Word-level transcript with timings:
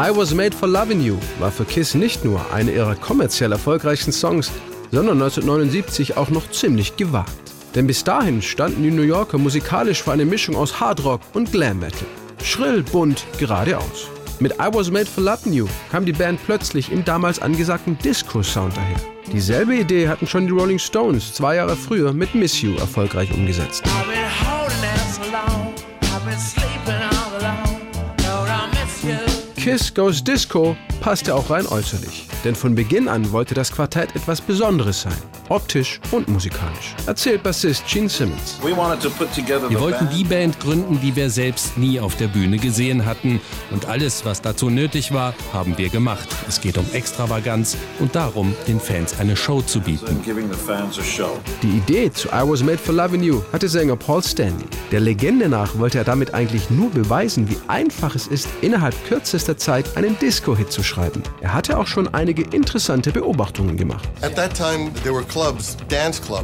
I 0.00 0.16
Was 0.16 0.32
Made 0.32 0.54
for 0.54 0.68
Loving 0.68 1.00
You 1.00 1.16
war 1.40 1.50
für 1.50 1.64
Kiss 1.64 1.96
nicht 1.96 2.24
nur 2.24 2.52
einer 2.52 2.70
ihrer 2.70 2.94
kommerziell 2.94 3.50
erfolgreichsten 3.50 4.12
Songs, 4.12 4.52
sondern 4.92 5.20
1979 5.20 6.16
auch 6.16 6.30
noch 6.30 6.48
ziemlich 6.52 6.96
gewagt. 6.96 7.32
Denn 7.74 7.88
bis 7.88 8.04
dahin 8.04 8.40
standen 8.40 8.84
die 8.84 8.92
New 8.92 9.02
Yorker 9.02 9.38
musikalisch 9.38 10.04
für 10.04 10.12
eine 10.12 10.24
Mischung 10.24 10.54
aus 10.54 10.78
Hardrock 10.78 11.20
und 11.34 11.50
Glam 11.50 11.80
Metal. 11.80 12.06
Schrill, 12.44 12.84
bunt, 12.84 13.26
geradeaus. 13.38 14.06
Mit 14.38 14.52
I 14.52 14.68
Was 14.72 14.88
Made 14.88 15.06
for 15.06 15.24
Loving 15.24 15.52
You 15.52 15.66
kam 15.90 16.06
die 16.06 16.12
Band 16.12 16.38
plötzlich 16.46 16.92
im 16.92 17.04
damals 17.04 17.42
angesagten 17.42 17.98
Disco-Sound 17.98 18.76
daher. 18.76 19.00
Dieselbe 19.32 19.74
Idee 19.74 20.06
hatten 20.08 20.28
schon 20.28 20.46
die 20.46 20.52
Rolling 20.52 20.78
Stones 20.78 21.34
zwei 21.34 21.56
Jahre 21.56 21.74
früher 21.74 22.12
mit 22.12 22.36
Miss 22.36 22.62
You 22.62 22.76
erfolgreich 22.76 23.32
umgesetzt. 23.34 23.82
Kiss 29.68 29.90
Goes 29.90 30.22
Disco 30.22 30.74
passte 31.00 31.34
auch 31.34 31.50
rein 31.50 31.66
äußerlich. 31.66 32.28
Denn 32.44 32.54
von 32.54 32.74
Beginn 32.74 33.08
an 33.08 33.32
wollte 33.32 33.54
das 33.54 33.72
Quartett 33.72 34.14
etwas 34.14 34.40
Besonderes 34.40 35.02
sein, 35.02 35.16
optisch 35.48 36.00
und 36.10 36.28
musikalisch. 36.28 36.94
Erzählt 37.06 37.42
Bassist 37.42 37.84
Gene 37.86 38.08
Simmons. 38.08 38.58
Wir 38.62 38.76
wollten 38.76 40.08
die 40.10 40.24
Band 40.24 40.60
gründen, 40.60 41.00
die 41.00 41.14
wir 41.16 41.30
selbst 41.30 41.76
nie 41.76 41.98
auf 41.98 42.16
der 42.16 42.28
Bühne 42.28 42.58
gesehen 42.58 43.04
hatten. 43.04 43.40
Und 43.70 43.86
alles, 43.86 44.24
was 44.24 44.40
dazu 44.40 44.70
nötig 44.70 45.12
war, 45.12 45.34
haben 45.52 45.76
wir 45.76 45.88
gemacht. 45.88 46.28
Es 46.46 46.60
geht 46.60 46.78
um 46.78 46.86
Extravaganz 46.92 47.76
und 47.98 48.14
darum, 48.14 48.54
den 48.66 48.80
Fans 48.80 49.18
eine 49.18 49.36
Show 49.36 49.60
zu 49.62 49.80
bieten. 49.80 50.20
Die 51.62 51.68
Idee 51.68 52.12
zu 52.12 52.28
I 52.28 52.42
Was 52.44 52.62
Made 52.62 52.78
for 52.78 52.94
Loving 52.94 53.22
You 53.22 53.42
hatte 53.52 53.68
Sänger 53.68 53.96
Paul 53.96 54.22
Stanley. 54.22 54.66
Der 54.92 55.00
Legende 55.00 55.48
nach 55.48 55.78
wollte 55.78 55.98
er 55.98 56.04
damit 56.04 56.34
eigentlich 56.34 56.70
nur 56.70 56.90
beweisen, 56.90 57.48
wie 57.48 57.58
einfach 57.66 58.14
es 58.14 58.26
ist, 58.26 58.48
innerhalb 58.60 58.94
kürzester 59.08 59.56
Zeit 59.56 59.96
einen 59.96 60.18
Disco-Hit 60.18 60.70
zu 60.70 60.82
schreiben. 60.88 61.22
Er 61.40 61.54
hatte 61.54 61.78
auch 61.78 61.86
schon 61.86 62.12
einige 62.12 62.42
interessante 62.42 63.12
Beobachtungen 63.12 63.76
gemacht. 63.76 64.08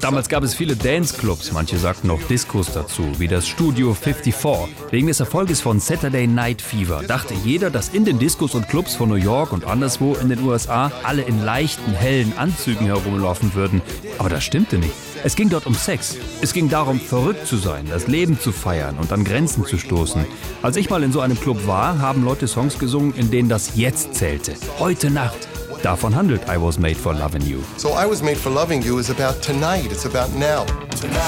Damals 0.00 0.28
gab 0.28 0.42
es 0.42 0.54
viele 0.54 0.76
Dance-Clubs, 0.76 1.52
manche 1.52 1.76
sagten 1.76 2.10
auch 2.10 2.22
Discos 2.22 2.72
dazu, 2.72 3.02
wie 3.18 3.28
das 3.28 3.46
Studio 3.46 3.92
54. 3.94 4.72
Wegen 4.90 5.08
des 5.08 5.20
Erfolges 5.20 5.60
von 5.60 5.80
Saturday 5.80 6.26
Night 6.26 6.62
Fever 6.62 7.02
dachte 7.06 7.34
jeder, 7.44 7.70
dass 7.70 7.90
in 7.90 8.04
den 8.04 8.18
Discos 8.18 8.54
und 8.54 8.68
Clubs 8.68 8.94
von 8.94 9.08
New 9.08 9.16
York 9.16 9.52
und 9.52 9.64
anderswo 9.66 10.14
in 10.14 10.28
den 10.28 10.42
USA 10.42 10.90
alle 11.02 11.22
in 11.22 11.44
leichten, 11.44 11.92
hellen 11.92 12.32
Anzügen 12.38 12.86
herumlaufen 12.86 13.54
würden. 13.54 13.82
Aber 14.18 14.28
das 14.28 14.44
stimmte 14.44 14.78
nicht. 14.78 14.94
Es 15.24 15.34
ging 15.34 15.48
dort 15.48 15.66
um 15.66 15.74
Sex. 15.74 16.16
Es 16.40 16.52
ging 16.52 16.68
darum, 16.68 17.00
verrückt 17.00 17.46
zu 17.46 17.56
sein, 17.56 17.86
das 17.90 18.06
Leben 18.06 18.38
zu 18.38 18.52
feiern 18.52 18.96
und 18.98 19.12
an 19.12 19.24
Grenzen 19.24 19.64
zu 19.64 19.76
stoßen. 19.78 20.24
Als 20.62 20.76
ich 20.76 20.90
mal 20.90 21.02
in 21.02 21.12
so 21.12 21.20
einem 21.20 21.38
Club 21.38 21.66
war, 21.66 21.98
haben 21.98 22.24
Leute 22.24 22.46
Songs 22.46 22.78
gesungen, 22.78 23.14
in 23.14 23.30
denen 23.30 23.48
das 23.48 23.72
Jetzt 23.74 24.14
zählte. 24.14 24.54
Heute 24.78 25.10
Nacht. 25.10 25.48
Davon 25.82 26.14
handelt 26.14 26.42
I 26.48 26.60
Was 26.60 26.78
Made 26.78 26.94
for 26.96 27.14
Loving 27.14 27.42
You. 27.42 27.58
So 27.76 27.90
I 27.90 28.08
Was 28.08 28.22
Made 28.22 28.36
for 28.36 28.50
Loving 28.52 28.82
You 28.82 28.98
is 28.98 29.10
about 29.10 29.40
tonight, 29.40 29.90
it's 29.90 30.06
about 30.06 30.28
now. 30.36 30.64
Tonight, 31.00 31.18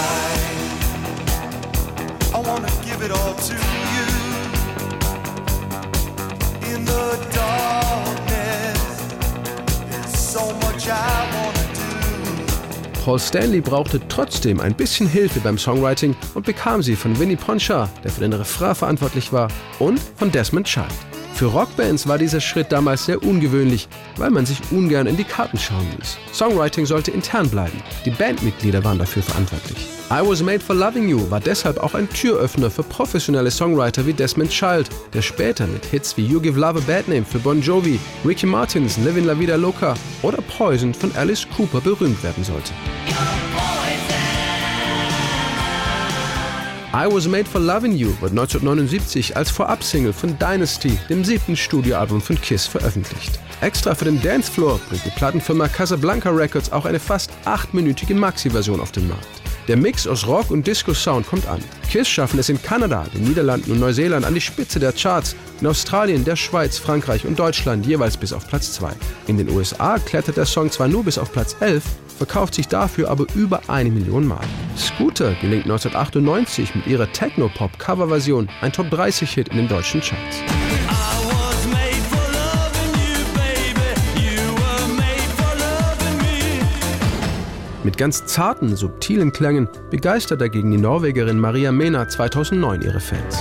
I 2.33 2.39
wanna 2.39 2.69
give 2.85 3.05
it 3.05 3.13
all 3.13 3.35
to 3.35 3.55
you. 3.55 4.07
In 6.75 6.85
the 6.85 7.17
darkness, 7.33 8.79
there's 9.89 10.17
so 10.17 10.53
much 10.61 10.89
I 10.89 11.29
wanna. 11.35 11.60
Paul 13.05 13.19
Stanley 13.19 13.63
brauchte 13.63 13.99
trotzdem 14.09 14.61
ein 14.61 14.75
bisschen 14.75 15.09
Hilfe 15.09 15.41
beim 15.41 15.57
Songwriting 15.57 16.15
und 16.35 16.45
bekam 16.45 16.83
sie 16.83 16.97
von 16.97 17.19
Vinnie 17.19 17.37
Ponchar, 17.37 17.89
der 18.05 18.11
für 18.11 18.21
den 18.21 18.35
Refrain 18.35 18.75
verantwortlich 18.75 19.33
war, 19.33 19.49
und 19.79 19.99
von 19.99 20.31
Desmond 20.31 20.67
Child. 20.67 21.20
Für 21.41 21.47
Rockbands 21.47 22.07
war 22.07 22.19
dieser 22.19 22.39
Schritt 22.39 22.71
damals 22.71 23.07
sehr 23.07 23.23
ungewöhnlich, 23.23 23.89
weil 24.19 24.29
man 24.29 24.45
sich 24.45 24.59
ungern 24.73 25.07
in 25.07 25.17
die 25.17 25.25
Karten 25.25 25.57
schauen 25.57 25.89
ließ. 25.97 26.19
Songwriting 26.35 26.85
sollte 26.85 27.13
intern 27.13 27.49
bleiben. 27.49 27.83
Die 28.05 28.11
Bandmitglieder 28.11 28.85
waren 28.85 28.99
dafür 28.99 29.23
verantwortlich. 29.23 29.89
I 30.11 30.21
Was 30.21 30.43
Made 30.43 30.61
for 30.61 30.77
Loving 30.77 31.09
You 31.09 31.31
war 31.31 31.41
deshalb 31.41 31.79
auch 31.79 31.95
ein 31.95 32.11
Türöffner 32.11 32.71
für 32.71 32.83
professionelle 32.83 33.51
Songwriter 33.51 34.07
wie 34.07 34.13
Desmond 34.13 34.51
Child, 34.51 34.91
der 35.15 35.23
später 35.23 35.67
mit 35.67 35.87
Hits 35.87 36.15
wie 36.19 36.27
You 36.27 36.43
Give 36.43 36.61
Love 36.61 36.81
a 36.81 36.83
Bad 36.87 37.09
Name 37.09 37.25
für 37.25 37.39
Bon 37.39 37.63
Jovi, 37.63 37.99
Ricky 38.23 38.45
Martins 38.45 38.99
Livin' 38.99 39.25
La 39.25 39.41
Vida 39.41 39.57
Loca 39.57 39.95
oder 40.21 40.43
Poison 40.43 40.93
von 40.93 41.11
Alice 41.17 41.47
Cooper 41.57 41.81
berühmt 41.81 42.23
werden 42.23 42.45
sollte. 42.45 42.73
I 46.93 47.07
Was 47.07 47.29
Made 47.29 47.45
for 47.45 47.61
Loving 47.61 47.93
You 47.93 48.09
wird 48.21 48.33
1979 48.33 49.37
als 49.37 49.49
Vorabsingle 49.49 50.13
von 50.13 50.37
Dynasty, 50.41 50.99
dem 51.09 51.23
siebten 51.23 51.55
Studioalbum 51.55 52.21
von 52.21 52.41
Kiss, 52.41 52.67
veröffentlicht. 52.67 53.39
Extra 53.61 53.95
für 53.95 54.07
den 54.07 54.21
Dancefloor 54.21 54.81
bringt 54.89 55.05
die 55.05 55.11
Plattenfirma 55.11 55.69
Casablanca 55.69 56.31
Records 56.31 56.73
auch 56.73 56.87
eine 56.87 56.99
fast 56.99 57.31
achtminütige 57.45 58.17
Maxi-Version 58.17 58.81
auf 58.81 58.91
den 58.91 59.07
Markt. 59.07 59.29
Der 59.69 59.77
Mix 59.77 60.09
aus 60.09 60.27
Rock 60.27 60.51
und 60.51 60.67
Disco-Sound 60.67 61.29
kommt 61.29 61.47
an. 61.47 61.63
Kiss 61.89 62.09
schaffen 62.09 62.41
es 62.41 62.49
in 62.49 62.61
Kanada, 62.61 63.07
den 63.15 63.23
Niederlanden 63.23 63.71
und 63.71 63.79
Neuseeland 63.79 64.27
an 64.27 64.35
die 64.35 64.41
Spitze 64.41 64.81
der 64.81 64.93
Charts, 64.93 65.37
in 65.61 65.69
Australien, 65.69 66.25
der 66.25 66.35
Schweiz, 66.35 66.77
Frankreich 66.77 67.25
und 67.25 67.39
Deutschland 67.39 67.87
jeweils 67.87 68.17
bis 68.17 68.33
auf 68.33 68.49
Platz 68.49 68.73
2. 68.73 68.91
In 69.29 69.39
den 69.39 69.49
USA 69.51 69.97
klettert 70.01 70.39
der 70.39 70.47
Song 70.47 70.73
zwar 70.73 70.89
nur 70.89 71.05
bis 71.05 71.19
auf 71.19 71.31
Platz 71.31 71.55
11, 71.61 71.85
verkauft 72.21 72.53
sich 72.53 72.69
dafür 72.69 73.09
aber 73.11 73.25
über 73.35 73.63
eine 73.69 73.91
Million 73.91 74.27
Mal. 74.27 74.45
Scooter 74.77 75.33
gelingt 75.41 75.65
1998 75.65 76.75
mit 76.75 76.87
ihrer 76.87 77.11
Techno-Pop-Coverversion 77.11 78.47
ein 78.61 78.73
Top 78.73 78.93
30-Hit 78.93 79.49
in 79.49 79.57
den 79.57 79.69
deutschen 79.69 80.03
Charts. 80.03 80.37
Mit 87.85 87.97
ganz 87.97 88.27
zarten, 88.27 88.77
subtilen 88.77 89.33
Klängen 89.33 89.67
begeistert 89.89 90.43
dagegen 90.43 90.71
die 90.71 90.77
Norwegerin 90.77 91.39
Maria 91.39 91.73
Mena 91.73 92.07
2009 92.07 92.83
ihre 92.83 93.01
Fans. 93.01 93.39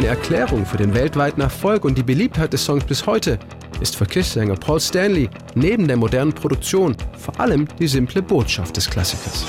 Eine 0.00 0.08
Erklärung 0.08 0.64
für 0.64 0.78
den 0.78 0.94
weltweiten 0.94 1.42
Erfolg 1.42 1.84
und 1.84 1.98
die 1.98 2.02
Beliebtheit 2.02 2.54
des 2.54 2.64
Songs 2.64 2.84
bis 2.84 3.04
heute 3.04 3.38
ist 3.80 3.96
für 3.96 4.06
Kiss-Sänger 4.06 4.56
Paul 4.56 4.80
Stanley 4.80 5.28
neben 5.54 5.88
der 5.88 5.96
modernen 5.96 6.32
Produktion 6.32 6.96
vor 7.18 7.38
allem 7.40 7.66
die 7.78 7.88
simple 7.88 8.22
Botschaft 8.22 8.76
des 8.76 8.88
Klassikers. 8.88 9.44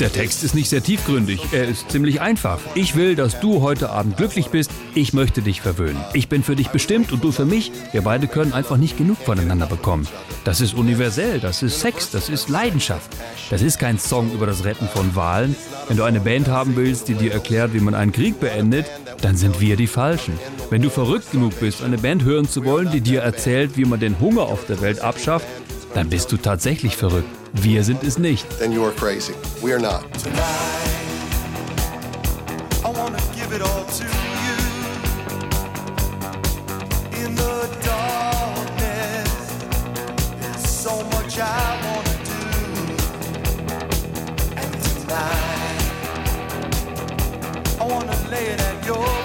Der 0.00 0.12
Text 0.12 0.44
ist 0.44 0.54
nicht 0.54 0.68
sehr 0.68 0.82
tiefgründig, 0.82 1.40
er 1.52 1.68
ist 1.68 1.90
ziemlich 1.90 2.20
einfach. 2.20 2.58
Ich 2.74 2.96
will, 2.96 3.14
dass 3.14 3.40
du 3.40 3.60
heute 3.60 3.90
Abend 3.90 4.16
glücklich 4.16 4.48
bist, 4.48 4.70
ich 4.94 5.12
möchte 5.12 5.42
dich 5.42 5.60
verwöhnen. 5.60 6.02
Ich 6.14 6.28
bin 6.28 6.42
für 6.42 6.56
dich 6.56 6.68
bestimmt 6.68 7.12
und 7.12 7.22
du 7.22 7.32
für 7.32 7.44
mich. 7.44 7.72
Wir 7.92 8.02
beide 8.02 8.26
können 8.26 8.52
einfach 8.52 8.76
nicht 8.76 8.96
genug 8.96 9.18
voneinander 9.18 9.66
bekommen. 9.66 10.06
Das 10.44 10.60
ist 10.60 10.74
universell, 10.74 11.40
das 11.40 11.62
ist 11.62 11.80
Sex, 11.80 12.10
das 12.10 12.28
ist 12.28 12.48
Leidenschaft. 12.48 13.10
Das 13.50 13.62
ist 13.62 13.78
kein 13.78 13.98
Song 13.98 14.32
über 14.32 14.46
das 14.46 14.64
Retten 14.64 14.88
von 14.88 15.14
Wahlen. 15.14 15.54
Wenn 15.88 15.96
du 15.96 16.04
eine 16.04 16.20
Band 16.20 16.48
haben 16.48 16.76
willst, 16.76 17.08
die 17.08 17.14
dir 17.14 17.32
erklärt, 17.32 17.74
wie 17.74 17.80
man 17.80 17.94
einen 17.94 18.12
Krieg 18.12 18.40
beendet, 18.40 18.86
dann 19.20 19.36
sind 19.36 19.60
wir 19.60 19.76
die 19.76 19.86
Falschen. 19.86 20.38
Wenn 20.72 20.80
du 20.80 20.88
verrückt 20.88 21.30
genug 21.30 21.60
bist, 21.60 21.82
eine 21.82 21.98
Band 21.98 22.24
hören 22.24 22.48
zu 22.48 22.64
wollen, 22.64 22.90
die 22.90 23.02
dir 23.02 23.20
erzählt, 23.20 23.76
wie 23.76 23.84
man 23.84 24.00
den 24.00 24.18
Hunger 24.18 24.44
auf 24.44 24.64
der 24.64 24.80
Welt 24.80 25.00
abschafft, 25.00 25.46
dann 25.92 26.08
bist 26.08 26.32
du 26.32 26.38
tatsächlich 26.38 26.96
verrückt. 26.96 27.28
Wir 27.52 27.84
sind 27.84 28.02
es 28.02 28.16
nicht. 28.16 28.46
Then 28.58 28.72
you 28.72 28.82
are 28.82 28.92
crazy. 28.92 29.34
We 29.60 29.74
are 29.74 29.78
not. 29.78 30.02
I 47.78 47.84
wanna 47.84 48.16
lay 48.30 48.46
it 48.54 48.60
at 48.60 48.86
your 48.86 49.21